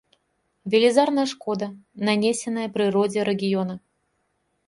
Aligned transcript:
Велізарная 0.73 1.25
шкода 1.33 1.67
нанесеная 2.09 2.65
прыродзе 2.77 3.19
рэгіёна. 3.31 3.75